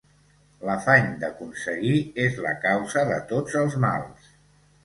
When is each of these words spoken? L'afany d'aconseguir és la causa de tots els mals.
L'afany 0.69 1.11
d'aconseguir 1.25 1.99
és 2.25 2.41
la 2.47 2.57
causa 2.67 3.07
de 3.13 3.21
tots 3.33 3.59
els 3.65 3.81
mals. 3.89 4.35